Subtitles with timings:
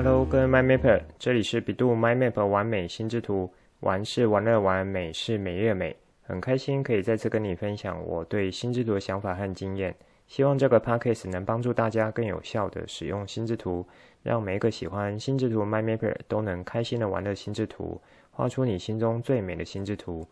[0.00, 9.92] Hello，各位 MyMapper，这里是 bEDU MyMap 玩美心智图，玩是玩乐玩，美是美乐美，很开心可以再次跟你分享我对心智图的想法和经验。
[10.28, 13.84] 希望这个 Podcast 能帮助大家更有效地使用心智图，
[14.22, 20.24] 让每一个喜欢心智图 MyMapper 都能开心地玩乐心智图，画出你心中最美的心智图。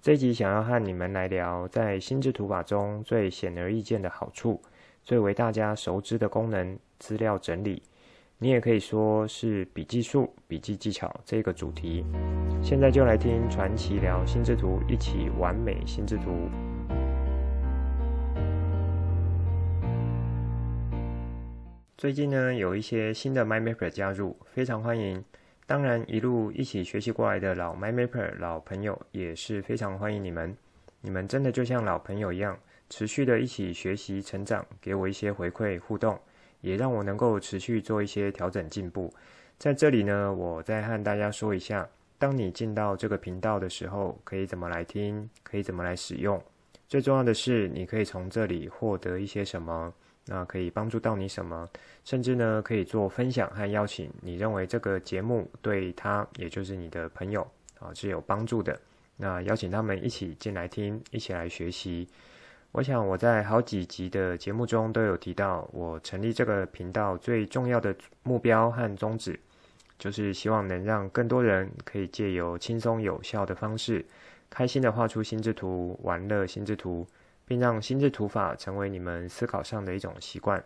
[0.00, 4.62] 这集想要和你们来聊，在心智图法中最显而易见的好处，
[5.02, 7.82] 最为大家熟知的功能——资料整理。
[8.42, 12.04] 你也可以说是笔记术、笔记技巧这个主题。
[12.60, 16.50] 现在就来听传奇聊心智图，一起完美心智图。
[21.96, 25.24] 最近呢，有一些新的 MyMapper 加入，非常欢迎。
[25.64, 30.56] 当然，一路一起学习过来的老 MyMapper 老朋友也是非常欢迎你们。
[31.00, 32.58] 你们真的就像老朋友一样，
[32.90, 36.18] 持续的一起学习成长，给我一些回馈互动。
[36.62, 39.12] 也让我能够持续做一些调整进步。
[39.58, 41.86] 在这里呢，我再和大家说一下，
[42.18, 46.42] 当你进到这个频道的时候，可以怎么来听，可以怎么来使用。
[46.88, 49.92] 最重要的是，你可以从这里获得一些什么，
[50.26, 51.68] 那可以帮助到你什么，
[52.04, 54.10] 甚至呢，可以做分享和邀请。
[54.20, 57.46] 你认为这个节目对他，也就是你的朋友
[57.78, 58.78] 啊，是有帮助的，
[59.16, 62.08] 那邀请他们一起进来听，一起来学习。
[62.72, 69.38] 我想我在好几集的节目中都有提到，我成立这个频道最重要的目标和宗旨，
[69.98, 74.02] 就是希望能让更多人可以借由轻松有效的方式，
[74.48, 77.06] 开心的画出心智图，玩乐心智图，
[77.44, 80.64] 并让心智图法成为你们思考上的一种习惯，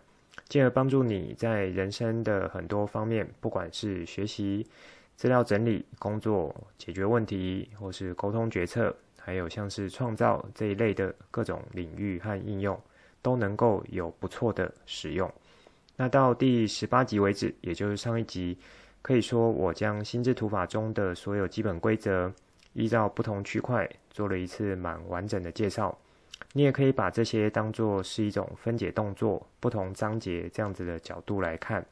[0.48, 4.65] 进而帮助你在人生的很多方面，不管是学习、
[5.17, 8.95] 资料整理、工作、解决问题，或是沟通决策。
[9.27, 12.81] 还有像是创造这一类的各种领域和应用，
[13.21, 15.29] 都能够有不错的使用。
[15.97, 18.57] 那到第十八集为止，也就是上一集，
[19.03, 22.33] 可以说我将心智图法中的所有基本规则，
[22.73, 25.98] 依照不同区块做了一次蛮完整的介绍。
[26.53, 31.85] 你也可以把这些当作是一种分解动作，不同章节这样子的角度来看。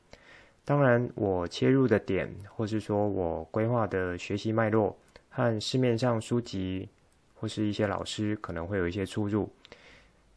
[0.65, 4.97] 当然，我切入的点，或是说我规划的学习脉络，
[5.31, 6.89] 和市面上书籍。
[7.35, 9.51] 或是一些老师可能会有一些出入，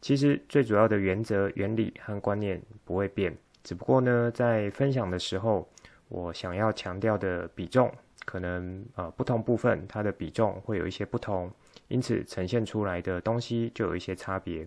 [0.00, 5.68] 其实最主要的原则、原理和观念不会变，只不过呢，在分享的时候，
[6.08, 7.92] 我想要强调的比重，
[8.24, 11.50] 可能呃不同部分它的比重会有一些不同，
[11.88, 14.66] 因此呈现出来的东西就有一些差别。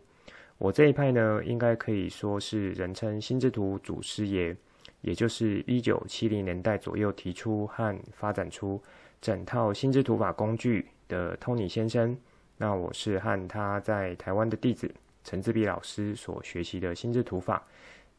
[0.58, 4.56] 我这一派呢，应该可以说是人称心智图祖师爷，
[5.02, 8.80] 也就是一九七零年代左右提出和发展出
[9.20, 12.18] 整套心智图法工具的 Tony 先生。
[12.56, 14.90] 那我是和他在台湾的弟子
[15.26, 17.62] 陈志碧老师所学习的心智图法，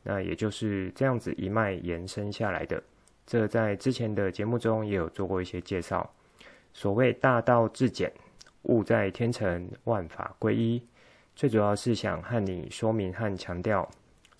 [0.02, 2.82] 那也就是这样子一脉延伸下来的。
[3.24, 6.12] 这在之前的节目中也有做过一些介绍。
[6.74, 8.12] 所谓大道至简，
[8.64, 10.82] 物在天成，万法归一，
[11.34, 13.88] 最主要是想和你说明和强调，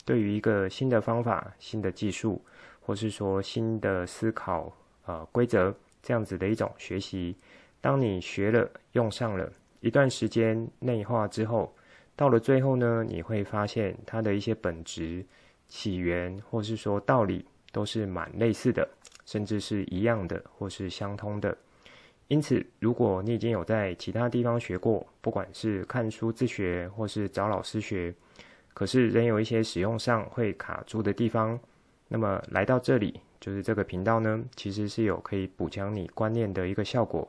[0.05, 2.43] 对于一个新的方法、新的技术，
[2.81, 4.73] 或是说新的思考
[5.07, 7.37] 呃规则这样子的一种学习，
[7.83, 9.53] 当你学了用上了。
[9.81, 11.75] 一段时间内化之后，
[12.15, 15.27] 到了最后呢，你会发现它的一些本质、
[15.67, 18.89] 起源，或是说道理，都是蛮类似的，
[19.27, 21.55] 甚至是一样的，或是相通的。
[22.29, 28.15] 因此，如果你已经有在其他地方学过，不管是看书自学，或是找老师学，
[28.73, 31.59] 可是仍有一些使用上会卡住的地方，
[32.07, 37.29] 那么来到这里，就是这个频道呢，其实是有可以补强你观念的一个效果。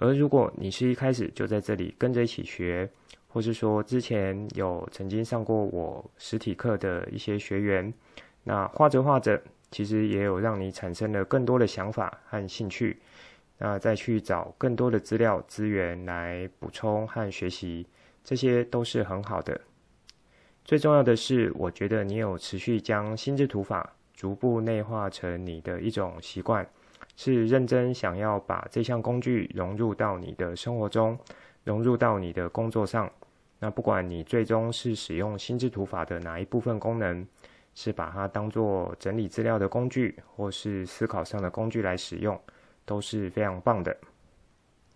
[0.00, 2.88] 而如果你是一开始就在这里跟着一起学，
[3.26, 7.92] 或是说之前有曾经上过我实体课的一些学员，
[8.44, 9.42] 那画着画着，
[9.72, 12.98] 其实也有让你产生了更多的想法和兴趣，
[13.58, 17.84] 那再去找更多的资料资源来补充和学习，
[18.22, 19.60] 这些都是很好的。
[20.64, 26.64] 最重要的是，我觉得你有持续将心智图法逐步内化成你的一种习惯。
[27.20, 31.18] 是认真想要把这项工具融入到你的生活中，
[31.64, 33.10] 融入到你的工作上。
[33.58, 37.26] 那不管你最终是使用心智图法的哪一部分功能，
[37.74, 42.40] 是把它当做整理资料的工具，或是思考上的工具来使用，
[42.84, 43.96] 都是非常棒的。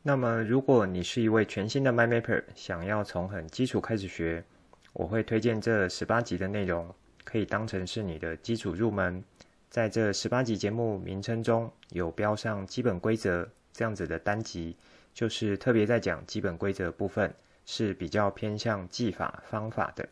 [0.00, 4.44] 那么，如果你是一位全新的 MyMapper，想要从很基础开始学，
[4.92, 6.88] 我会推荐这十八集的内容，
[7.24, 9.24] 可以当成是你的基础入门。
[9.72, 14.76] 在这十八集节目名称中有标上基本规则这样子的单集，
[15.14, 17.34] 就是特别在讲基本规则部分，
[17.64, 20.06] 是比较偏向技法方法的。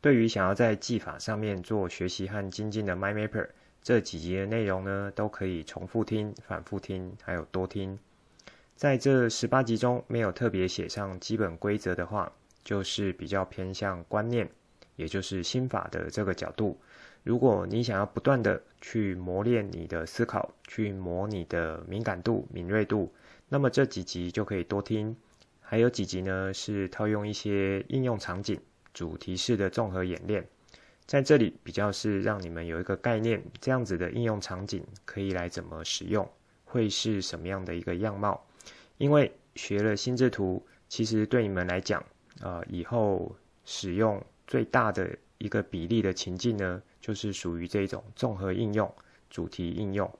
[0.00, 3.46] 对于想要在技法上面做学习和精进的 MyMapper，
[3.84, 7.96] 这几集的内容呢，都可以重复听、反复听，还有多听。
[8.74, 12.32] 在这十八集中，没有特别写上基本规则的话，
[12.64, 14.50] 就是比较偏向观念，
[14.96, 16.76] 也就是心法的这个角度。
[17.28, 23.12] 如果你想要不断的去磨练你的思考，去磨你的敏感度、敏锐度，
[23.50, 25.14] 那么这几集就可以多听。
[25.60, 28.58] 还有几集呢，是套用一些应用场景、
[28.94, 30.48] 主题式的综合演练。
[31.04, 36.26] 在这里比较是让你们有一个概念，这样子的应用场景可以来怎么使用，
[36.64, 38.42] 会是什么样的一个样貌？
[38.96, 42.02] 因为学了心智图，其实对你们来讲，
[42.40, 43.36] 呃，以后
[43.66, 48.92] 使用最大的一个比例的情境呢，就是属于这种综合应用、
[49.30, 50.10] 主题应用。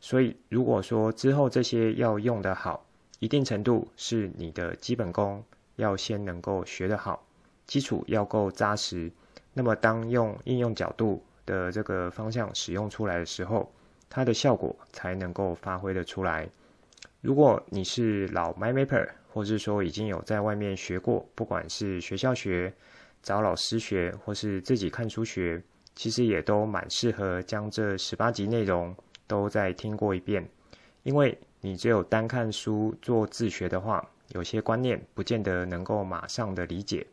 [0.00, 2.86] 所以，如果说之后这些要用得好，
[3.18, 5.42] 一定程度是你的基本功
[5.76, 7.26] 要先能够学得好，
[7.66, 9.10] 基础要够扎实。
[9.52, 13.72] 那么，当用应用角度的这个方向使用出来的时候，
[14.08, 16.48] 它的效果才能够发挥得出来。
[17.20, 22.72] 如果你是老 MyMapper，或是说已经有在外面学过，不管是学校学、
[23.22, 25.60] 找老师学，或是自己看书学，
[25.98, 28.94] 其实也都蛮适合将这十八集内容
[29.26, 30.48] 都再听过一遍。
[31.02, 37.04] 因为你只有单看书做自学的话，有些观念不见得能够马上的理解，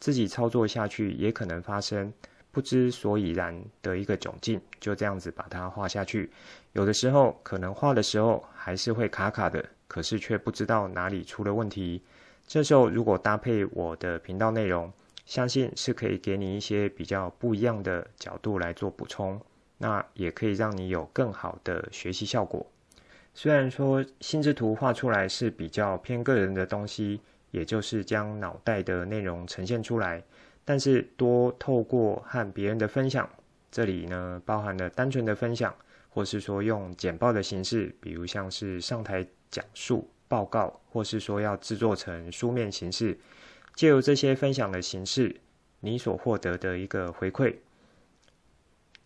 [0.00, 2.12] 自己操作下去也可能发生
[2.50, 6.28] 不知所以然的一个窘境，就这样子把它画下去。
[6.72, 12.02] 有的时候可能画的时候还是会卡卡的，可是却不知道哪里出了问题。
[12.48, 14.92] 这时候如果搭配我的频道内容，
[15.26, 19.40] 相信是可以给你一些比较不一样的角度来做补充，
[19.78, 22.66] 那也可以让你有更好的学习效果。
[23.32, 30.22] 虽然说心智图画出来是比较偏个人的东西，也就是将脑袋的内容呈现出来，
[30.64, 33.28] 但是多透过和别人的分享，
[33.72, 35.74] 这里呢包含了单纯的分享，
[36.10, 43.18] 或是说用简报的形式，比如像是上台讲述报告，或是说要制作成书面形式。
[43.74, 45.34] 借由这些分享的形式，
[45.80, 47.56] 你所获得的一个回馈，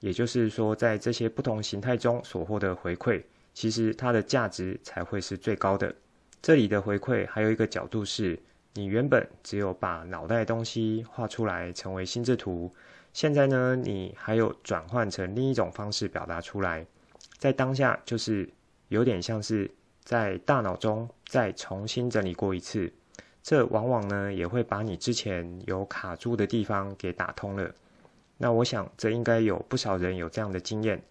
[0.00, 3.22] 也就是说，在这些不同形态中所获得回馈，
[3.54, 5.94] 其实它的价值才会是最高的。
[6.42, 8.38] 这里的回馈还有一个角度是，
[8.74, 12.72] 你原本只有把脑袋东西画出来成为心智图，
[13.12, 16.86] 现在呢，你还有转换成另一种方式表达出来，
[17.38, 18.48] 在当下就是
[18.88, 19.68] 有点像是
[20.04, 22.92] 在大脑中再重新整理过一次。
[23.42, 27.70] 这往往呢，也会把你之前有卡住的地方给打通了。
[28.36, 31.02] 那我想，这应该有不少人有这样的经验，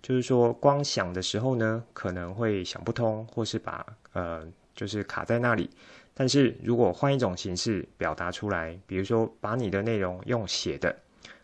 [0.00, 5.70] 就是说，光想的时候呢，可能会想不通，或是把呃，就是卡在那里。
[6.14, 10.94] 但是如果换一种形式表达出来，比如说把你的内容用写的，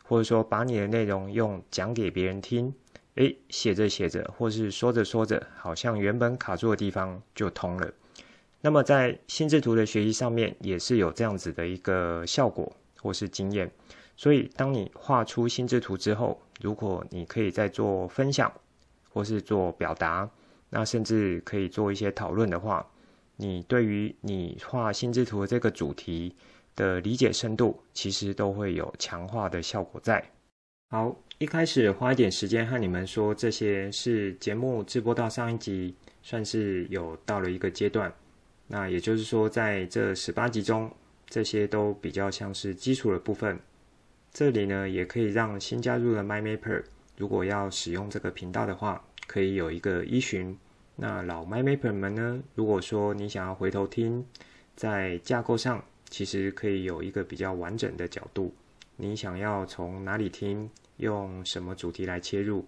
[0.02, 2.74] 或者说把你的内容用讲给别人听，
[3.14, 7.90] 诶，写着写着，或是说着说着，好像原本卡住的地方就通了。
[8.60, 13.70] 那么在心智图的学习上面也是有这样子的一个效果或是经验，
[14.16, 18.52] 所以当你画出心智图之后，如果你可以再做分享
[19.08, 20.28] 或是做表达，
[20.70, 22.84] 那甚至可以做一些讨论的话，
[23.36, 26.34] 你对于你画心智图的这个主题
[26.74, 30.32] 的理解深度，其实都会有强化的效果在。
[30.90, 38.12] 好，一开始花一点时间和你们说这些，是节目直播到上一集，算是有到了一个阶段。
[38.68, 40.90] 那也就是说，在这十八集中，
[41.26, 43.58] 这些都比较像是基础的部分。
[44.30, 46.84] 这里呢，也可以让新加入的 MyMapper，
[47.16, 50.56] 如果要使用这个频道的话，可以有一个依循。
[50.96, 54.24] 那老 MyMapper 们呢，如果说你想要回头听，
[54.76, 58.54] 在架构上其实可以有一个比较完整的角度。
[58.96, 62.66] 你想要从哪里听，用什么主题来切入，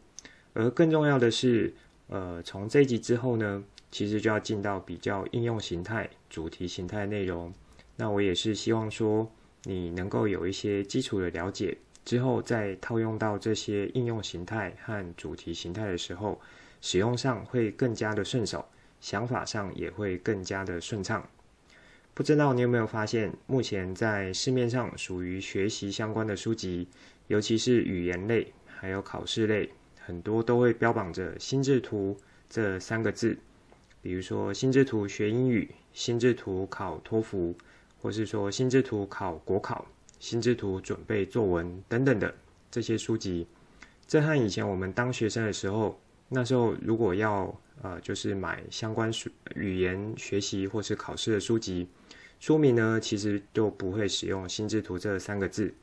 [0.54, 1.75] 而更重要的是，
[2.09, 7.52] 呃，从这一集之后呢，其实就要进到比较应用形态、主题形态内容。
[7.97, 9.30] 那我也是希望说，
[9.64, 16.40] 你能够有一些基础的了解，之后再套用到这些应用形态和主题形态的时候，
[16.80, 18.64] 使用上会更加的顺手，
[19.00, 21.28] 想法上也会更加的顺畅。
[22.14, 26.88] 不知道你有没有发现，目前在市面上属于学习相关的书籍，
[27.28, 29.70] 尤其是语言类，还有考试类，
[30.00, 32.16] 很多都会标榜着“心智图”
[32.49, 33.38] 这三个字。
[34.02, 37.54] 比如说心智图学英语、心智图考托福，
[38.00, 39.87] 或是说心智图考国考、
[40.19, 42.35] 心智图准备作文等等的
[42.71, 43.47] 这些书籍，
[44.07, 51.87] 这和以前我们当学生的时候，那时候如果要呃就是买相关书语言学习或是考试的书籍，
[52.38, 55.75] 书名呢其实就不会使用心智图这三个字。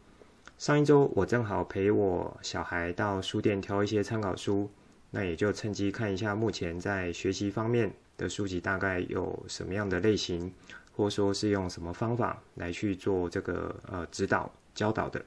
[0.57, 4.69] 上一周我正好陪我小孩到书店挑一些参考书。
[5.09, 10.51] 那也就趁机看一下目前在学习方面的书籍大概有什么样的类型，
[10.95, 15.23] 或说是用什么方法来去做这个呃指导教导的。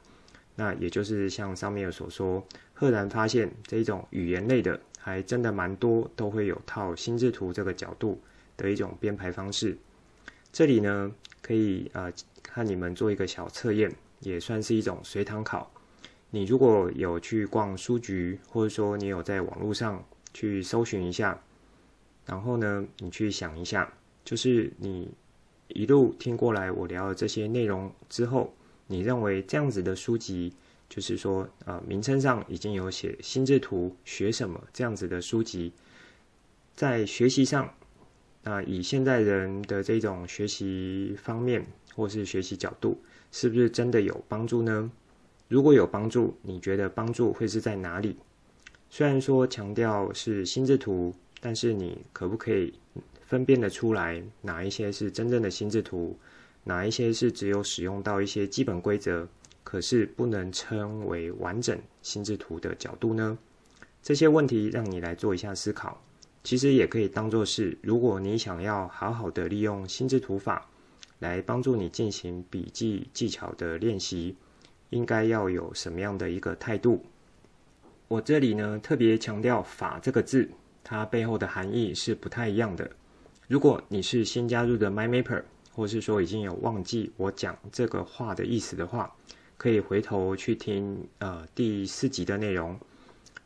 [0.56, 2.44] 那也就是像上面所说，
[2.74, 8.20] 赫然发现这一种语言类的还真的蛮多，都会有套心智图这个角度
[8.56, 9.78] 的一种编排方式。
[10.52, 15.72] 这里呢，可以呃看你们做一个小测验，也算是一种随堂考。
[16.30, 20.04] 你如果有去逛书局，或者说你有在网络上
[20.34, 21.40] 去搜寻一下，
[22.30, 23.92] 然后呢，你去想一下，
[24.24, 25.10] 就是你
[25.66, 28.54] 一路听过来我聊的这些内容之后，
[28.86, 30.54] 你认为这样子的书籍，
[30.88, 35.72] 就是说呃名称上已经有写心智图学什么这样子的书籍，
[36.76, 37.64] 在学习上，
[38.44, 42.96] 啊、呃、以现在人的这种学习方面或是学习角度，
[43.32, 44.88] 是不是真的有帮助呢？
[45.48, 48.16] 如果有帮助，你觉得帮助会是在哪里？
[48.88, 52.72] 虽然说强调是心智图，但是你可不可以
[53.26, 56.16] 分辨得出来哪一些是真正的心智图，
[56.62, 59.26] 哪一些是只有使用到一些基本规则，
[59.64, 63.38] 可是不能称为完整心智图的角度呢？
[64.02, 66.00] 这些问题让你来做一下思考，
[66.44, 70.68] 其实也可以当做是，如果你想要好好的利用心智图法
[71.18, 74.36] 来帮助你进行笔记技巧的练习。
[74.90, 77.04] 应该要有什么样的一个态度？
[78.08, 80.50] 我这里呢，特别强调“法”这个字，
[80.90, 82.90] 它背后的含义是不太一样的。
[83.46, 89.14] 如果你是新加入的 MyMapper，或是说已经有忘记我讲这个话的意思的话，
[89.56, 92.76] 可以回头去听呃第四集的内容。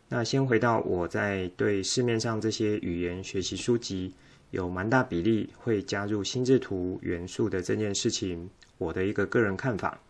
[0.09, 4.15] 那先回到我在对市面上这些语言学习书籍
[4.51, 8.49] 有蛮大比例会加入心智图元素的这件事情，
[8.79, 10.01] 我的一个个人看法。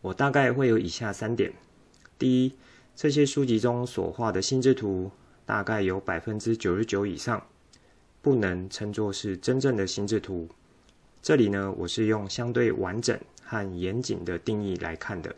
[0.00, 1.52] 我大概会有以下三点：
[2.18, 2.52] 第一，
[2.96, 5.12] 这些书籍中所画的心智图，
[5.46, 7.46] 大概有百分之九十九以上
[8.20, 10.46] 不能称作是真正的心智图。
[11.22, 15.34] 这里呢，我是用相对完整和严谨的定义来看的。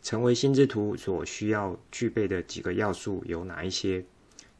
[0.00, 4.04] 成为心智图所需要具备的几个要素有哪一些？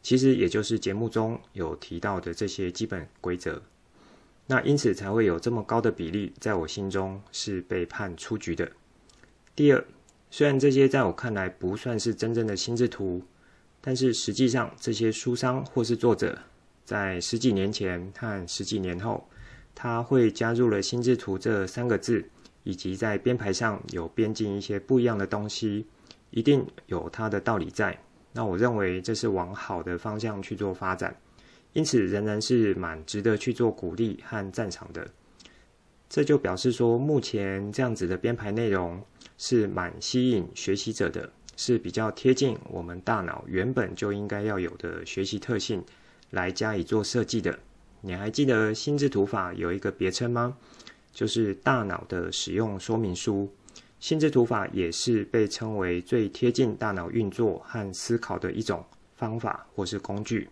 [0.02, 3.62] 其实也就是节目中有提到的这些基本规则。
[4.47, 8.71] 那因此才会有这么高的比例，在我心中是被判出局的。
[9.55, 9.85] 第二，
[10.31, 13.23] 虽然这些在我看来不算是真正的心智图，
[13.88, 16.38] 但是实际上这些书商或是作者
[16.85, 19.26] 在十几年前和十几年后，
[19.75, 22.23] 他会加入了心智图这三个字，
[22.64, 25.87] 以及在编排上有编进一些不一样的东西，
[26.28, 27.99] 一定有它的道理在。
[28.35, 31.16] 那我认为这是往好的方向去做发展，
[31.73, 35.09] 因此仍然是蛮值得去做鼓励和赞赏的。
[36.11, 39.02] 这就表示说，目前这样子的编排内容。
[39.40, 45.85] 是蛮吸引学习者的，是比较贴近我们大脑原本就应该要有的学习特性
[46.31, 47.59] 来加以做设计的。
[48.00, 50.57] 你还记得心智图法有一个别称吗？
[51.12, 53.53] 就是大脑的使用说明书。
[53.99, 58.85] 心智图法也是被称为最贴近大脑运作和思考的一种
[59.17, 60.49] 方法或是工具。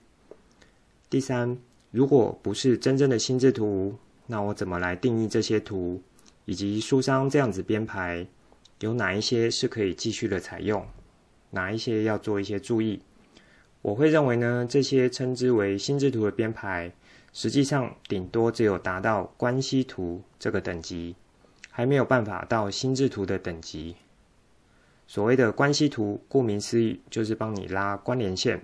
[1.09, 1.57] 第三，
[1.93, 3.97] 如果不是真正的心智图，
[4.27, 6.03] 那我怎么来定义这些图，
[6.47, 8.27] 以及书商这样子编排？
[8.81, 10.85] 有哪一些是可以继续的采用？
[11.57, 13.01] 哪一些要做一些注意？
[13.81, 16.93] 我会认为呢，这些称之为心智图的编排，
[17.33, 21.17] 实际上顶多只有达到关系图这个等级，
[21.71, 23.97] 还没有办法到心智图的等级。
[25.07, 28.61] 所谓的关系图，顾名思义，就是帮你拉关联线、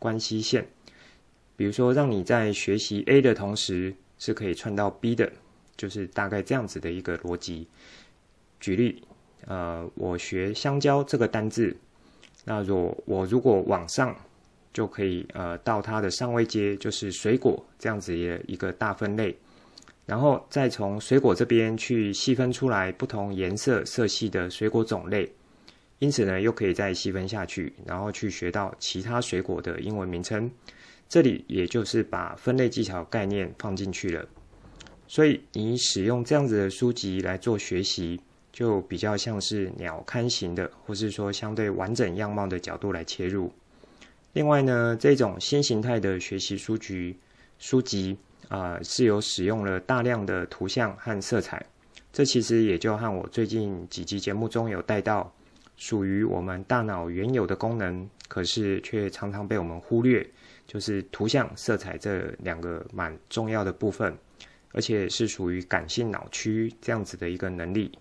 [0.00, 0.66] 关系线。
[1.56, 5.30] 比如说，让你在学习 A 的同时，是可以串到 B 的，
[5.76, 7.68] 就是大概这样子的一个逻辑。
[8.58, 9.04] 举例。
[9.48, 11.76] 呃，我学香蕉这个单字，
[12.48, 14.14] 那若我如果往上，
[14.72, 19.36] 就可以呃到它的上位阶，就是水果这样子的一个大分类，
[20.06, 25.28] 然后再从水果这边去细分出来不同颜色色系的水果种类，
[25.98, 30.48] 因此呢，又可以再细分下去，然后去学到其他水果的英文名称。
[31.08, 34.24] 这里也就是把分类技巧概念放进去了，
[35.08, 38.20] 所以你使用这样子的书籍来做学习。
[38.56, 43.52] 就比较像是鸟瞰型的，或是说相对完整样貌的角度来切入。
[44.32, 47.14] 另外呢，这种新形态的学习书局
[47.58, 48.16] 书籍
[48.48, 51.66] 啊、是有使用了大量的图像和色彩。
[52.14, 55.30] 这其实也就和我最近几集节目中有带到，
[55.76, 60.26] 属于我们大脑原有的功能，可是却常常被我们忽略，
[60.66, 64.16] 就是图像、色彩这两个蛮重要的部分，
[64.72, 67.92] 而且是属于感性脑区这样子的一个能力。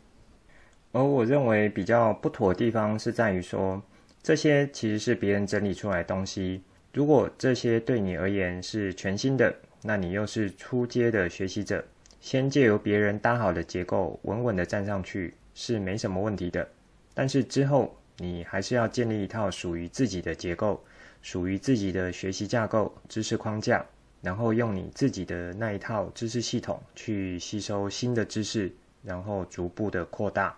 [0.96, 3.84] 而我认为比较不妥的地方是在于说，
[4.24, 6.62] 这些其实是别人整理出来的东西，
[6.94, 11.84] 如果这些对你而言是全新的，那你又是初阶的学习者，
[12.22, 16.66] 先借由别人搭好的结构，稳稳的站上去是没什么问题的。
[17.14, 20.82] 但是之后，你还是要建立一套属于自己的结构，
[21.22, 23.86] 属于自己的学习架构、知识框架，
[24.22, 28.72] 然后用你自己的那一套知识系统去吸收新的知识，
[29.04, 30.58] 然后逐步的扩大。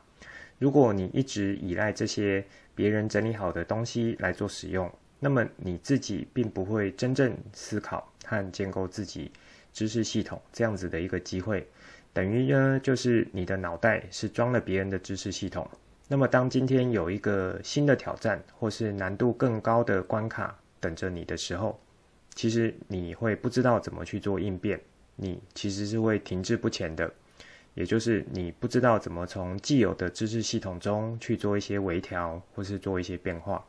[0.60, 9.32] 如果你一直依赖这些别人整理好的东西来做使用，那么你自己并不会真正思考和建构自己
[9.72, 11.68] 知识系统这样子的一个机会，
[12.14, 15.70] 等于呢，就是你的脑袋是装了别人的知识系统。
[16.08, 21.80] 那么当今天有一个新的挑战或是难度更高的关卡等着你的时候，
[22.34, 24.80] 其实你会不知道怎么去做应变，
[25.16, 27.12] 你其实是会停滞不前的。
[27.78, 33.64] 也就是你不知道怎么从既有的知识系统中去做一些微调，或是做一些变化。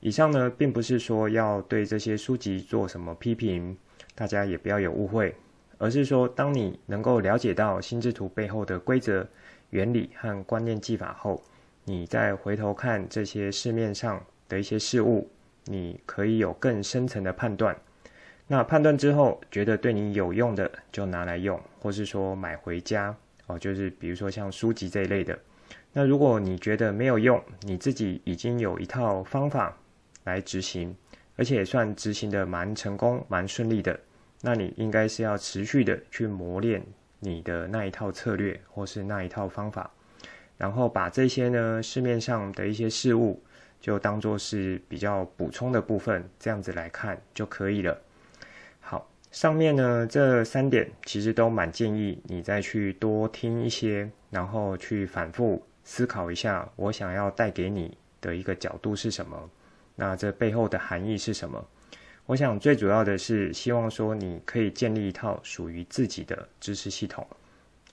[0.00, 3.76] 以上呢，并不是说要对这些书籍做什么批评，
[4.14, 5.34] 大家也不要有误会，
[5.76, 9.28] 而是说，当你能够了解到心智图背后的规则、
[9.68, 11.42] 原理和观念技法后，
[11.84, 15.28] 你再回头看这些市面上的一些事物，
[15.66, 17.76] 你可以有更深层的判断。
[18.50, 23.14] 那判断之后，觉得对你有用的就拿来用，或是说买回家
[23.46, 25.38] 哦，就是比如说像书籍这一类的。
[25.92, 29.76] 那如果你觉得没有用，你自己已经有一套方法
[30.24, 30.96] 来执行，
[31.36, 34.00] 而且也算执行的蛮成功、蛮顺利的，
[34.40, 36.82] 那你应该是要持续的去磨练
[37.20, 39.90] 你的那一套策略或是那一套方法，
[40.56, 43.42] 然后把这些呢市面上的一些事物
[43.78, 47.98] 就当做是比较补充的部分，这样子来看就可以了。
[49.30, 59.50] 上面呢，这三点其实都蛮建议你再去多听一些，然后去反复思考一下，我想要带给你的一个角度是什么？
[59.94, 61.62] 那这背后的含义是什么？
[62.24, 67.26] 我想最主要的是希望说你可以建立一套属于自己的知识系统、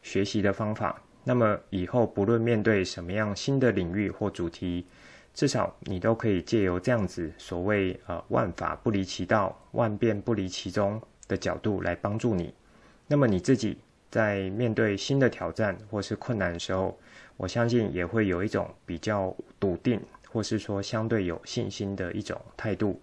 [0.01, 1.01] 学习的方法。
[1.23, 4.85] 那么以后不论面对什么样新的领域或主题，
[5.33, 11.01] 至少你都可以借由这样子所谓呃万法不离其道，万变不离其宗。
[11.27, 12.53] 的角度来帮助你，
[13.07, 13.77] 那么你自己
[14.09, 16.97] 在面对新的挑战或是困难的时候，
[17.37, 23.01] 我相信也会有一种比较笃定，或是说相对有信心的一种态度。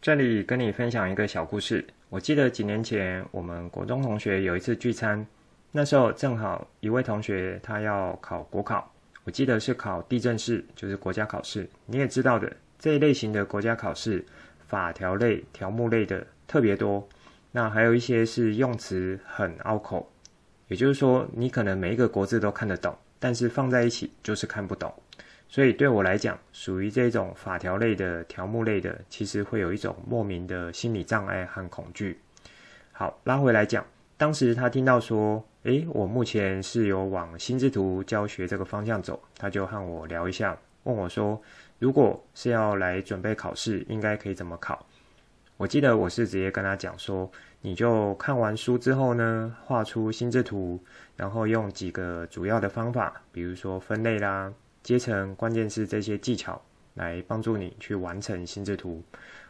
[0.00, 5.26] 这里跟你分享一个小故事，我记得几年前我们国中同学有一次聚餐，
[5.72, 8.90] 那时候正好一位同学他要考国考，
[9.24, 11.68] 我记得是考地政士，就是国家考试。
[11.84, 14.24] 你也知道的，这一类型的国家考试，
[14.66, 16.26] 法条类、条目类的。
[16.50, 17.08] 特别多，
[17.52, 20.10] 那还有一些是用词很拗口，
[20.66, 24.92] 也就是说，你可能每一个国字都看得懂，但是放在一起就是看不懂。
[25.48, 32.18] 所以对我来讲，属于这种法条类的、条目类的，其实会有一种莫名的心理障碍和恐惧。
[32.90, 33.86] 好，拉回来讲，
[34.16, 41.40] 当时他听到说，诶，我目前是有往心智图教学这个方向走，他就和我聊一下，问我说，
[41.78, 44.84] 如果是要来准备考试，应该可以怎么考？
[45.60, 50.82] 我记得我是直接跟他讲说，你就看完书之后呢，画出心智图，
[51.14, 54.50] 然后用几个主要的方法，比如说分类啦、
[54.82, 56.58] 阶层、关键字这些技巧，
[56.94, 59.02] 来帮助你去完成心智图。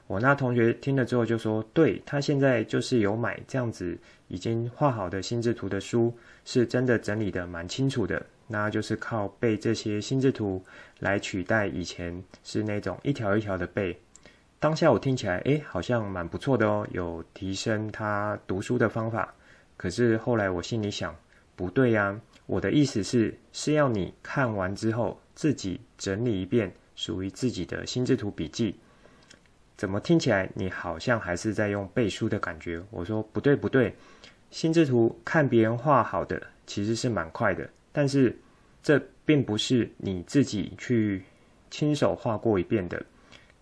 [0.09, 3.97] 我那同学听了之后就说，对，他现在就是有买这样子
[4.27, 6.13] 已经画好的心智图的书，
[6.45, 10.61] 是真的整理得蛮清楚的，那就是靠背这些心智图
[10.99, 13.97] 来取代以前是那种一条一条的背。
[14.61, 19.35] 当下我听起来，诶，好像蛮不错的哦，有提升他读书的方法。
[19.79, 21.17] 可是后来我心里想，
[21.57, 28.77] 不对呀，我的意思是，是要你看完之后自己整理一遍属于自己的心智图笔记。
[29.79, 32.83] 怎么听起来你好像还是在用背书的感觉？
[32.91, 33.97] 我说不对不对，
[34.51, 38.39] 心智图看别人画好的其实是蛮快的，但是
[38.83, 41.23] 这并不是你自己去
[41.71, 43.03] 亲手画过一遍的。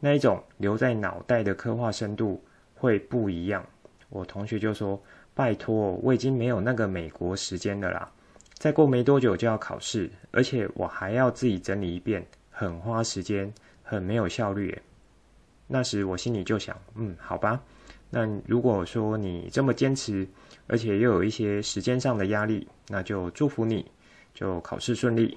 [0.00, 2.42] 那一种留在脑袋的刻画深度
[2.74, 3.64] 会不一样。
[4.08, 5.00] 我同学就说
[5.34, 8.10] ：“拜托，我已经没有那个美国时间了啦，
[8.54, 14.80] 再过没多久就要考试，而且我还要自己整理一遍，很花时间，很没有效率。”
[15.66, 17.60] 那时我心里就想：“嗯，好吧，
[18.08, 20.26] 那如果说你这么坚持，
[20.66, 23.90] 而且又有一些时间上的压力，那就祝福你，
[24.32, 25.36] 就考试顺利。”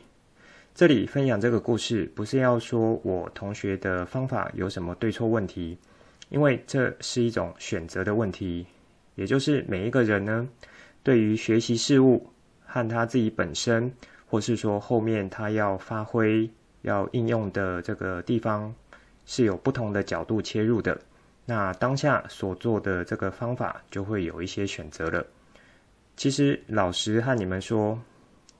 [0.74, 5.78] 这里分享这个故事，不是要说我同学的方法有什么对错问题，
[6.30, 8.66] 因为这是一种选择的问题，
[9.16, 10.48] 也就是每一个人呢，
[11.04, 12.26] 对于学习事物
[12.66, 13.92] 和他自己本身，
[14.26, 16.50] 或是说后面他要发挥、
[16.84, 18.74] 要应用的这个地方，
[19.26, 20.98] 是有不同的角度切入的。
[21.46, 25.24] 那当下所做的这个方法就会有一些选择了。
[26.16, 28.00] 其实老实和你们说，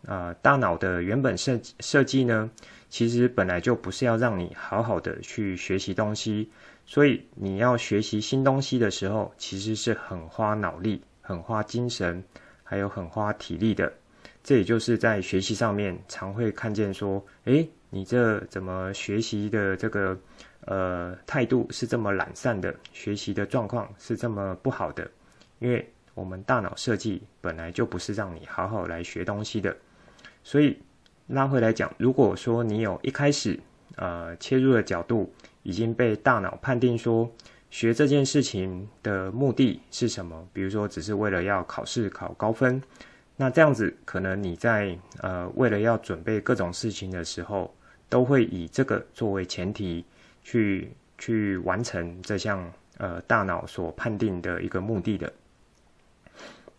[0.08, 2.50] 呃，大脑的原本设设计呢，
[2.90, 6.50] 其实本来就不是要让你好好的去学习东西，
[6.86, 12.24] 所以你要学习新东西的时候，其实是很花脑力、很花精神，
[12.64, 13.92] 还有很花体力的。
[14.44, 20.18] 这也就是在学习上面常会看见说，诶，你这怎么学习的这个
[20.66, 25.08] 呃态度是这么懒散的，学习的状况是这么不好的，
[25.60, 29.78] 因为我们大脑设计本来就不是让你好好来学东西的。
[30.44, 30.78] 所以
[31.28, 33.60] 拉回来讲，如果说你有一开始
[33.96, 35.32] 呃切入的角度
[35.64, 37.30] 已经被大脑判定说
[37.70, 42.82] 学这件事情的目的是什么，比如说只是为了要考试考高分，
[43.38, 47.74] 那这样子可能你在呃为了要准备各种事情的时候，
[48.10, 50.04] 都会以这个作为前提
[50.44, 55.32] 去去完成这项呃大脑所判定的一个目的的。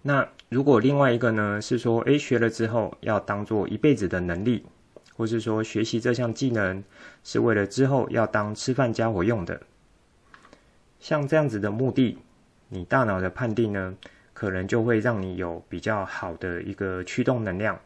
[0.03, 4.65] 那如果另外一个呢，是说，诶，学了之后要当做一辈子的能力，
[5.17, 6.83] 或是说学习这项技能
[7.23, 9.63] 是为了之后要当吃饭家伙用的，
[10.99, 12.19] 像这样子的目的，
[12.69, 13.95] 你大脑的判定呢，
[14.35, 17.79] 可能就会让你有比较好的一个驱动能量，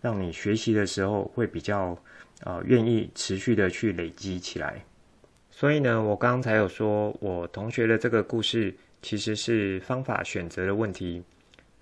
[0.00, 1.96] 让你学习的时候会比较
[2.42, 4.84] 呃愿意持续的去累积起来。
[5.52, 11.22] 所以呢，我刚才有说我同学的这个故事，其实是方法选择的问题。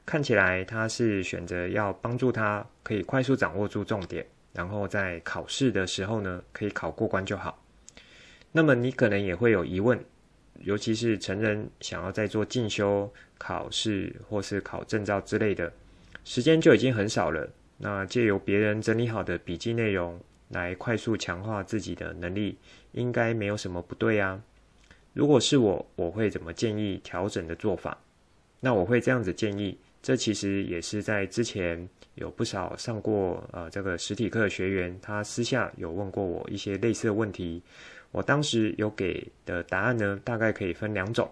[0.09, 7.63] 看起来他是选择要帮助他可以快速掌握住重点，然后在考试的时候呢，可以考过关就好。
[8.51, 10.03] 那么你可能也会有疑问，
[10.61, 15.71] 尤其是成人想要再做进修、考试或是考证照之类的，
[16.25, 17.47] 时间就已经很少了。
[17.77, 20.19] 那借由别人整理好的笔记内容
[20.49, 22.57] 来快速强化自己的能力，
[22.93, 24.41] 应该没有什么不对啊。
[25.13, 27.99] 如果是我，我会怎么建议调整的做法？
[28.61, 29.77] 那我会这样子建议。
[30.01, 37.63] 这其实也是在之前有不少上过呃这个实体课的学员，他私下有问过我一些类似的问题。
[38.11, 41.29] 我当时有给的答案呢，大概可以分两种：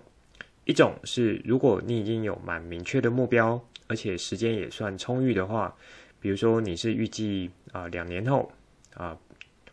[0.64, 5.74] 一种是如果你已经有蛮明确的目标，而且时间也算充裕的话，
[6.20, 8.52] 比如说你是预计啊两年后
[8.94, 9.16] 啊，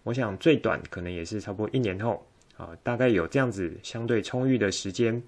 [0.03, 2.25] 我想最短可能也是差不多一年后
[2.55, 5.21] 啊，大概有这样子相对充裕的时间，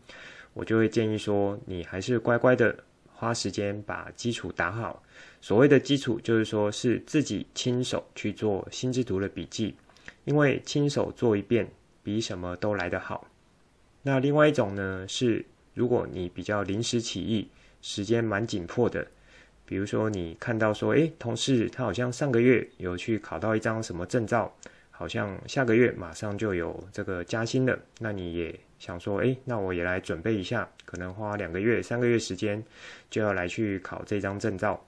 [0.53, 2.73] 我就会建议说你还是乖乖的。
[3.25, 5.01] 花时间把基础打好。
[5.41, 9.73] 所谓的基础，就是说是自己亲手去做心智图的笔记，
[10.25, 11.67] 因为亲手做一遍
[12.03, 13.27] 比什么都来得好。
[14.03, 17.49] 那另外一种呢，是如果你比较临时起意，
[17.81, 19.07] 时间蛮紧迫的，
[19.65, 24.55] 比如说你看到说，诶，同事他好像上个月有去考到一张什么证照，
[24.91, 28.59] 好像下个月马上就有这个加薪了，那你也。
[28.85, 32.63] 想说，诶，那我也来准备一下，可能花两个月、三个月时间，
[33.09, 34.79] 就要来去考这张证照。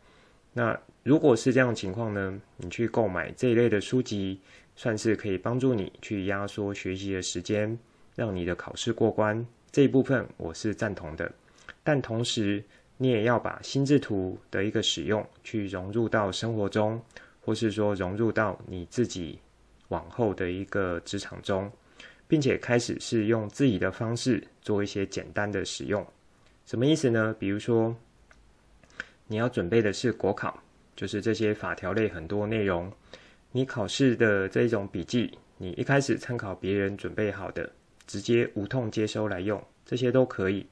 [0.54, 4.40] 那如果是这样的情况呢，你去购买这一类的书籍，
[4.76, 7.76] 算是可以帮助你去压缩学习的时间，
[8.16, 9.44] 让你的考试过关。
[9.72, 11.32] 这一部分我是赞同的，
[11.84, 12.64] 但同时
[12.98, 17.02] 你也要把心智图的一个使用，去融入到生活中，
[17.44, 19.40] 或是说融入到你自己
[19.88, 21.72] 往后的一个职场中。
[22.28, 26.06] 并且开始是用自己的方式做一些简单的使用，
[26.66, 27.34] 什么意思呢？
[27.40, 27.96] 比如说，
[29.28, 30.62] 你要准备的是国考，
[30.96, 32.92] 就是这些法条类很多内容，
[33.52, 37.72] 你考试的这种笔记，你一开始参考别人准备好的，
[38.06, 40.66] 直接无痛接收来用，这些都可以。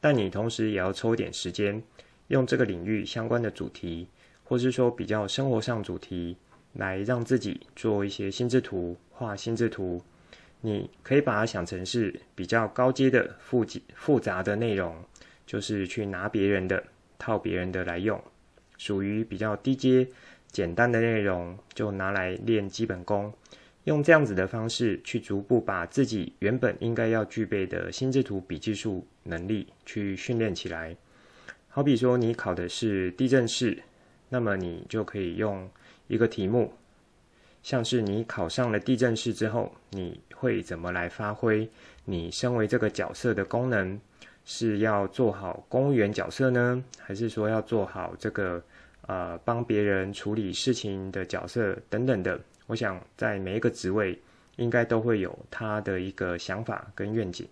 [0.00, 1.82] 但你同时也要抽点时间，
[2.26, 4.06] 用这个领域相关的主题，
[4.44, 6.36] 或是说比较生活上主题，
[6.74, 10.02] 来让自己做一些心智图，画心智图。
[10.60, 14.96] 你可以把它想成是比较高阶的复复杂的内容，
[15.46, 16.82] 就是去拿别人的
[17.18, 18.20] 套别人的来用，
[18.76, 20.06] 属于比较低阶
[20.50, 23.32] 简单的内容，就拿来练基本功。
[23.84, 30.94] 用这样子的方式去逐步把自己原本应该要具备的心智图笔记术能力去训练起来。
[31.68, 33.82] 好比说你考的是地政士，
[34.28, 35.70] 那么你就可以用
[36.08, 36.72] 一个题目。
[37.62, 41.68] 像是你考上了地震士之后，你会怎么来发挥
[42.04, 43.98] 你身为这个角色的功能？
[44.50, 48.62] 是要做好公务员角色呢，还是说要做好这个
[49.02, 52.40] 呃帮别人处理事情的角色等等的？
[52.66, 54.18] 我想在每一个职位
[54.56, 57.46] 应该都会有他的一个想法跟愿景，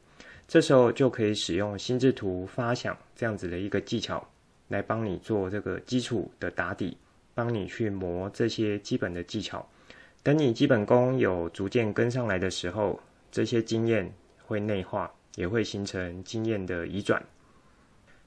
[0.48, 4.26] 这时候就可以使用心智图发想这样子的一个技巧
[4.68, 6.96] 来帮你做这个基础的打底，
[7.34, 9.68] 帮你去磨这些基本的技巧。
[10.26, 12.98] 等你基本功有逐渐跟上来的时候，
[13.30, 14.12] 这些经验
[14.44, 17.24] 会内化，也会形成经验的移转。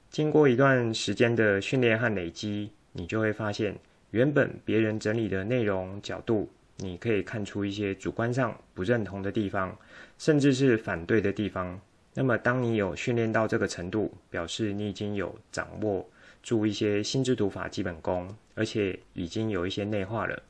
[0.08, 3.76] 经过一段时间的训练和累积，你就会发现，
[4.12, 9.76] 原本别人整理的内容角度，你可以看出一些主观上不认同的地方，
[10.16, 11.78] 甚至是反对的地方。
[12.14, 16.08] 那么，当你有训练到这个程度，表示你已经有掌握
[16.42, 20.42] 住一些心智读法基本功，而且已经有一些内化了。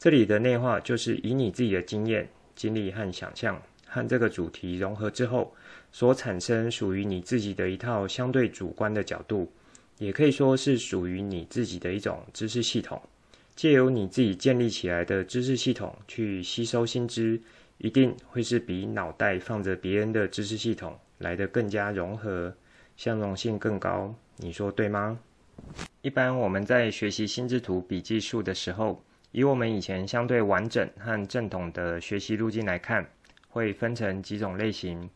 [0.00, 5.54] 这里的内化就是以你自己的经验、经历和想象，和这个主题融合之后，
[5.92, 9.52] 所产生属于你自己的一套相对主观的角度，
[9.98, 12.98] 也可以说是属于你自己的一种知识系统。
[13.54, 17.38] 借由你自己建立起来的知识系统去吸收新知，
[17.76, 22.54] 一定会是比脑袋放着别人的知识系统来得更加融合，
[22.96, 24.14] 相容性更高。
[24.38, 25.18] 你说对吗？
[26.00, 33.08] 一般我们在学习心智图笔记术的时候，以我们以前相对完整和正统的学习路径来看，
[33.48, 35.08] 会分成几种类型。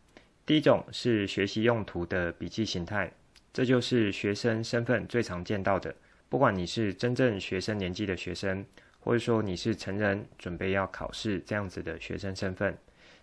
[0.47, 3.11] 第一种是学习用途的笔记形态，
[3.53, 5.95] 这就是学生身份最常见到的。
[6.29, 8.65] 不管你是真正学生年纪的学生，
[9.01, 12.77] 或者说你是成人准备要考试这样子的学生身份，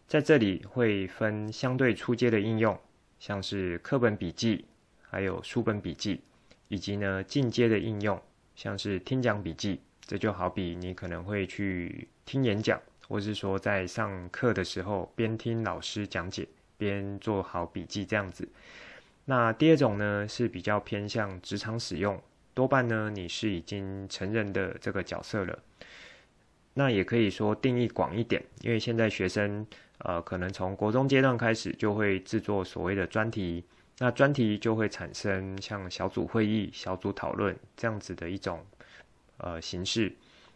[0.08, 2.78] 在这里会分相对初阶的应用，
[3.18, 4.66] 像是课本笔记，
[5.02, 6.20] 还有书本笔记，
[6.68, 8.22] 以及呢进阶的应用，
[8.56, 9.80] 像是听讲笔记。
[10.12, 16.46] 这就好比你可能会去听演讲，或是说在上课的时候边听老师讲解
[16.78, 18.46] 边做好笔记这样子。
[19.24, 22.22] 那第二种呢是比较偏向职场使用。
[22.54, 25.58] 多半呢，你是已经成人的这个角色了。
[26.74, 29.66] 那也可以说定义广一点，因为现在学生
[30.00, 33.64] 呃，可能从国中阶段开始就会制作所谓的专题，
[34.00, 38.60] 那专题就会产生像小组会议、小组讨论这样子的一种
[39.42, 40.16] 呃形式。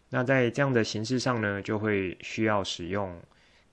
[0.09, 3.21] 那在这样的形式上呢，就会需要使用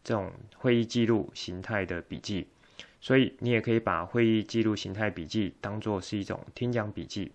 [0.02, 2.48] 这种会议记录形态的笔记，
[3.00, 7.30] 所以你也可以把会议记录形态笔记当做是一种听讲笔记。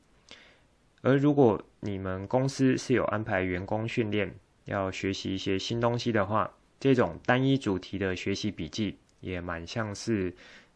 [1.01, 4.33] 而如果你们公司是有安排员工训练，
[4.65, 10.35] 要学习一些新东西的话，这种单一主题的学习笔记也蛮像是，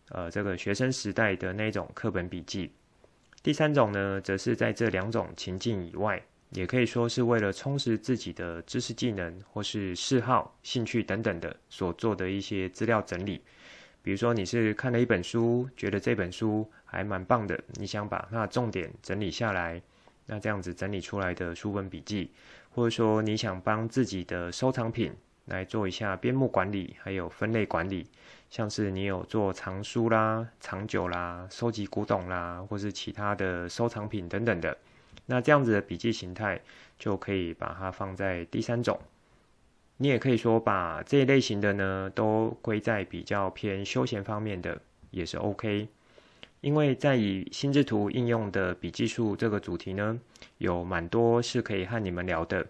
[0.09, 2.71] 呃，这个学生时代的那种课本笔记。
[3.43, 13.41] 第三种呢，则是在这两种情境以外，也可以说是为了充实自己的知识技能或是嗜好、兴趣等等的所做的一些资料整理。
[14.03, 19.81] 比如说你是看了一本书，觉得这本书还蛮棒的，你想把它重点整理下来。
[20.27, 22.31] 那这样子整理出来的书本笔记，
[22.69, 25.13] 或者说你想帮自己的收藏品
[25.45, 28.07] 来做一下编目管理，还有分类管理，
[28.49, 34.77] 像是你有做藏书啦、藏酒啦、收集古董啦，或是其他的收藏品等等的，
[35.31, 36.59] 那这样子的笔记形态
[36.99, 38.99] 就可以把它放在第三种。
[39.95, 45.87] 你也可以说把这一类型的呢，都归在比较偏休闲方面的，也是 OK。
[46.59, 50.19] 因为在以心智图应用的笔记术这个主题呢，
[50.57, 52.67] 有蛮多是可以和你们聊的。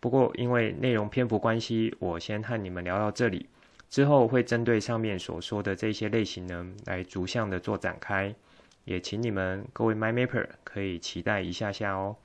[0.00, 3.46] 不过因为内容篇幅关系，我先和你们聊到这里，
[3.90, 8.34] 之后会针对上面所说的这些类型呢，来逐项的做展开。
[8.84, 12.16] 也请你们各位 MyMapper 可以期待一下下哦。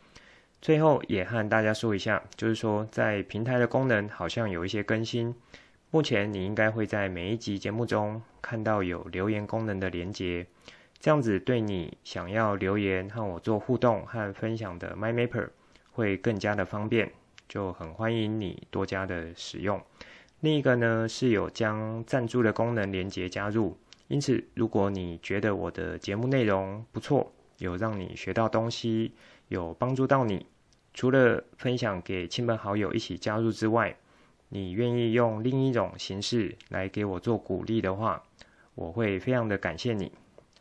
[0.61, 5.35] 最后也和大家说一下，就是说在平台的功能好像有一些更新。
[5.91, 10.45] 目前你应该会在每一集节目中看到有留言功能的连接。
[10.99, 15.49] 这样子对你想要留言和我做互动和分享的 MyMapper
[15.91, 17.11] 会更加的方便，
[17.47, 19.79] 就很欢迎你多加的使用。
[20.39, 29.13] 另一个呢是有将赞助的功能连接加入，因此如果你觉得我的节目内容不错，有让你学到东西，
[29.49, 30.45] 有帮助到你，
[30.93, 33.95] 除了分享给亲朋好友一起加入之外，
[34.49, 38.23] 你愿意用另一种形式来给我做鼓励的话，
[38.75, 40.11] 我会非常的感谢你。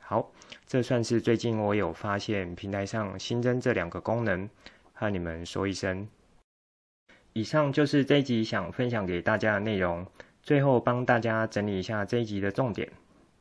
[0.01, 0.33] 好，
[0.67, 4.49] 这算是最近我有发现平台上新增这两个功能，
[4.93, 6.09] 和你们说一声。
[7.33, 10.05] 以上就是这一集想分享给大家的内容。
[10.43, 12.89] 最后帮大家整理一下这一集的重点。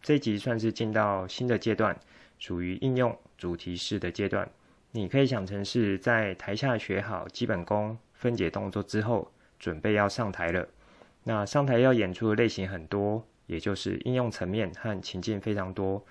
[0.06, 2.00] 这一集算是进到新的阶段，
[2.38, 4.48] 属于应用主题式的阶段。
[4.92, 10.68] 你可以想成是在台下学好基本功、分解动作之后，准备要上台了。
[11.24, 16.06] 那上台要演出的类型很多，也就是应用层面和情境非常多。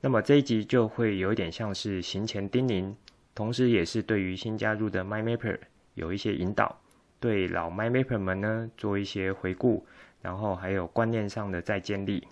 [0.00, 2.94] 那么这一集就会有一点像是行前叮咛，
[3.34, 5.58] 同时也是对于新加入的 MyMapper
[5.94, 6.80] 有一些引导，
[7.18, 9.84] 对老 MyMapper 们呢做一些回顾，
[10.20, 12.24] 然后还有观念上的再建立。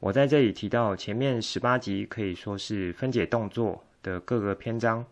[0.00, 5.04] 我在这里提到前面十八集可以说是分解动作的各个篇章，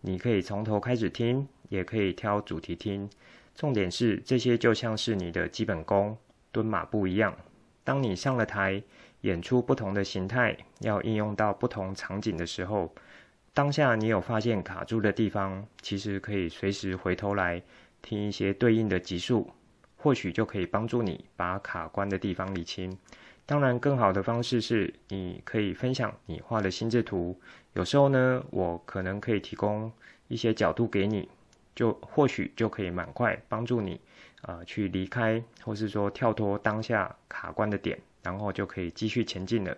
[0.00, 3.08] 你可以从头开始听，也可以挑主题听。
[3.54, 6.16] 重点是这些就像是你的基本功，
[6.50, 7.36] 蹲马步一样，
[7.84, 8.82] 当你上了台。
[9.20, 12.92] 演出不同的形态，要应用到不同场景的时候，
[13.54, 17.62] 当下你有发现卡住的地方，其实可以随时回头来
[18.02, 19.48] 听一些对应的集数，
[19.96, 22.98] 或许就可以帮助你把卡关的地方理清。
[23.46, 27.38] 当然，更好的方式是你可以分享你画的心智图，
[27.74, 29.92] 有时候呢，我可能可以提供
[30.28, 31.28] 一些角度给你，
[31.74, 34.00] 就或许就可以蛮快帮助你
[34.42, 37.98] 啊、去离开，或是说跳脱当下卡关的点。
[38.24, 39.76] 然后就可以继续前进了。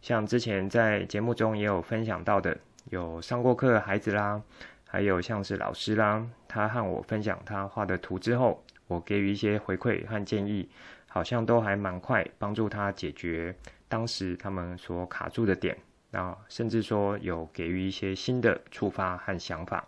[0.00, 4.40] 像之前在节目中也有分享到的，有上过课的孩子啦，
[4.86, 10.66] 还有像是老师啦，他和我分享他画的图之后，我给予一些回馈和建议，
[11.14, 13.54] 好像都还蛮快帮助他解决
[13.86, 15.76] 当时他们所卡住的点，
[16.12, 19.86] 啊，甚至说有给予一些新的触发和想法。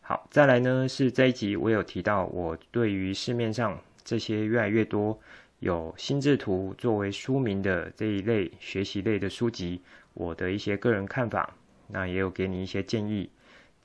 [0.00, 5.16] 好，再来呢是这一集我有提到，我对于市面上这些越来越多。
[5.60, 9.80] 有心智图作为书名的这一类学习类的书籍，
[10.14, 11.54] 我的一些个人看法，
[11.86, 13.30] 那也有给你一些建议。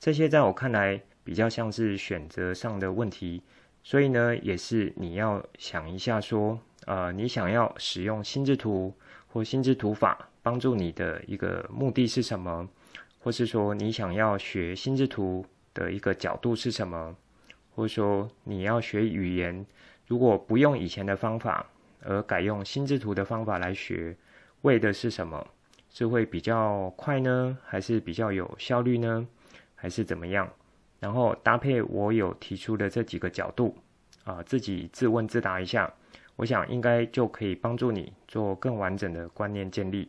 [0.00, 3.42] 这些在我看来比较像是选择上的问题，
[3.88, 8.92] 所以呢，也是你要想一下说，呃，你想要使用心智图
[9.28, 12.68] 或心智图法帮助你的一个目的是什么，
[13.20, 17.14] 或是说你想要学心智图的一个角度是什么，
[17.76, 19.64] 或者说你要学语言。
[20.08, 21.64] 如果不用以前的方法，
[22.02, 24.16] 而改用心智图的方法来学，
[24.62, 25.46] 为的是什么？
[25.90, 29.24] 是会比较快呢，还是比较有效率呢，
[29.76, 30.52] 还是怎么样？
[30.98, 33.76] 然后搭配我有提出的这几个角度，
[34.24, 35.92] 啊，自己自问自答一下，
[36.36, 40.08] 我想应该就可以帮助你做更完整的观念建立。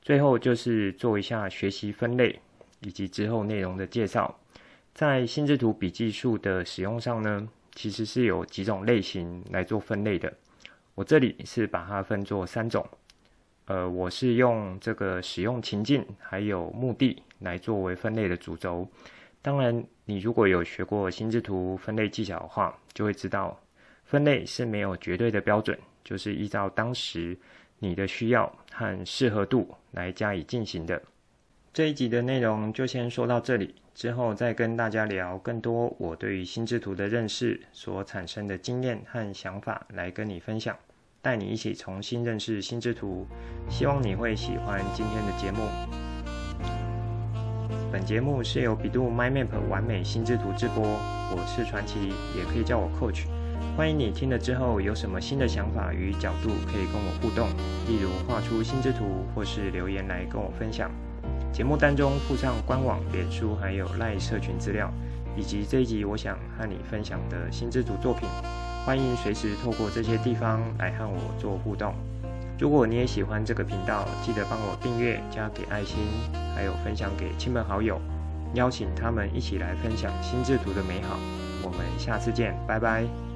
[0.00, 2.38] 最后就是做一下学习分类，
[2.80, 4.38] 以及之后内容的介绍。
[4.92, 10.32] 在心智图笔记术的使用上呢，其实是有几种类型来做分类的，
[10.94, 12.86] 我这里是把它分作三种，
[13.64, 18.88] 呃，我是用这个使用情境还有目的来作为分类的主轴。
[19.42, 23.58] 当然，你如果有学过心智图分类技巧的话，就会知道
[24.04, 27.36] 分类是没有绝对的标准，就是依照当时
[27.78, 31.00] 你的需要和适合度来加以进行的。
[31.72, 33.74] 这一集的内容就先说到这里。
[33.94, 40.76] 之后再跟大家聊更多我对于心智图的认识所产生的经验和想法，来跟你分享，
[41.22, 43.24] 带你一起重新认识心智图。
[43.70, 45.60] 希望你会喜欢今天的节目。
[48.04, 53.24] 节目是由百度 My Map 完美心智图制播，我是传奇，也可以叫我 Coach。
[53.78, 57.48] 欢迎你听了之后有什么新的想法与角度，可以跟我互动，
[57.88, 60.90] 例如画出心智图，或是留言来跟我分享。
[61.50, 64.92] 节目单中附上官网、脸书还有赖社群资料，
[65.34, 68.28] 以及这一集我想和你分享的心智图作品，
[68.84, 71.94] 欢迎随时透过这些地方来和我做互动。
[72.58, 75.96] 如果你也喜欢这个频道，记得帮我订阅、加给爱心，
[76.54, 78.00] 还有分享给亲朋好友，
[78.54, 81.18] 邀请他们一起来分享心智图的美好。
[81.62, 83.33] 我们下次见，拜拜。